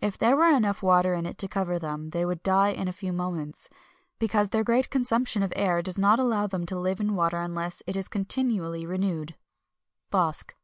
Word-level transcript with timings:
If 0.00 0.18
there 0.18 0.34
were 0.36 0.48
enough 0.48 0.82
water 0.82 1.14
in 1.14 1.26
it 1.26 1.38
to 1.38 1.46
cover 1.46 1.78
them, 1.78 2.10
they 2.10 2.24
would 2.24 2.42
die 2.42 2.70
in 2.70 2.88
a 2.88 2.92
few 2.92 3.12
moments, 3.12 3.70
because 4.18 4.48
their 4.50 4.64
great 4.64 4.90
consumption 4.90 5.44
of 5.44 5.52
air 5.54 5.80
does 5.80 5.96
not 5.96 6.18
allow 6.18 6.48
them 6.48 6.66
to 6.66 6.76
live 6.76 6.98
in 6.98 7.14
water 7.14 7.38
unless 7.40 7.80
it 7.86 7.96
is 7.96 8.08
continually 8.08 8.84
renewed." 8.84 9.36
BOSC. 10.10 10.54